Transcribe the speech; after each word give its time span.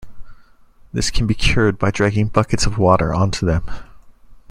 This 0.91 1.11
can 1.11 1.27
be 1.27 1.35
cured 1.35 1.77
by 1.77 1.91
dragging 1.91 2.29
buckets 2.29 2.65
of 2.65 2.79
water 2.79 3.13
onto 3.13 3.45
them. 3.45 3.69